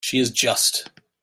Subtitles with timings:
[0.03, 0.89] She is just.